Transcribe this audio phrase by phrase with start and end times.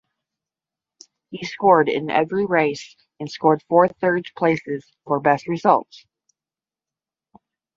[1.29, 6.07] He scored in every race and scored four third places for best results.